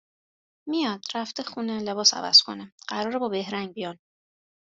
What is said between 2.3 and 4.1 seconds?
کنه؛ قراره با بهرنگ بیان